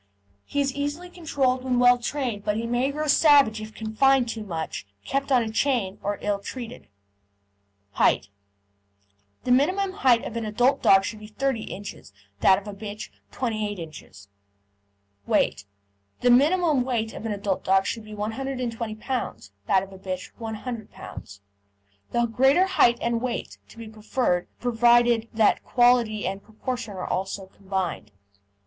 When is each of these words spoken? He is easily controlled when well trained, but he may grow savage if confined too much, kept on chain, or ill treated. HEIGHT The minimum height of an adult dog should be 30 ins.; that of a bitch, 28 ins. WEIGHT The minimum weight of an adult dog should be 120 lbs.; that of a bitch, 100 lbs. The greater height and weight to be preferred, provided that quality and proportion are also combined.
He 0.45 0.59
is 0.61 0.73
easily 0.73 1.11
controlled 1.11 1.63
when 1.63 1.77
well 1.77 1.99
trained, 1.99 2.43
but 2.43 2.57
he 2.57 2.65
may 2.65 2.91
grow 2.91 3.05
savage 3.05 3.61
if 3.61 3.75
confined 3.75 4.27
too 4.27 4.43
much, 4.43 4.87
kept 5.05 5.31
on 5.31 5.51
chain, 5.51 5.99
or 6.01 6.17
ill 6.21 6.39
treated. 6.39 6.87
HEIGHT 7.91 8.29
The 9.43 9.51
minimum 9.51 9.91
height 10.01 10.25
of 10.25 10.35
an 10.35 10.43
adult 10.43 10.81
dog 10.81 11.03
should 11.05 11.19
be 11.19 11.27
30 11.27 11.63
ins.; 11.65 12.13
that 12.39 12.57
of 12.57 12.67
a 12.67 12.73
bitch, 12.73 13.11
28 13.31 13.77
ins. 13.77 14.27
WEIGHT 15.27 15.65
The 16.21 16.31
minimum 16.31 16.83
weight 16.83 17.13
of 17.13 17.27
an 17.27 17.31
adult 17.31 17.63
dog 17.63 17.85
should 17.85 18.03
be 18.03 18.15
120 18.15 18.95
lbs.; 18.95 19.51
that 19.67 19.83
of 19.83 19.93
a 19.93 19.99
bitch, 19.99 20.31
100 20.39 20.91
lbs. 20.93 21.41
The 22.09 22.25
greater 22.25 22.65
height 22.65 22.97
and 23.03 23.21
weight 23.21 23.59
to 23.69 23.77
be 23.77 23.87
preferred, 23.87 24.47
provided 24.59 25.27
that 25.31 25.63
quality 25.63 26.25
and 26.25 26.41
proportion 26.43 26.95
are 26.95 27.05
also 27.05 27.45
combined. 27.45 28.11